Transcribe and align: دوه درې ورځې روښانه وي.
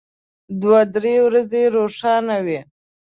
دوه 0.61 0.79
درې 0.95 1.15
ورځې 1.27 1.61
روښانه 1.75 2.37
وي. 2.45 2.59